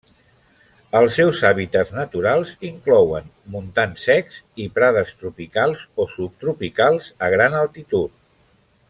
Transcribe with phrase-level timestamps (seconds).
[0.99, 8.19] Els seus hàbitats naturals inclouen montans secs i prades tropicals o subtropicals a gran altitud.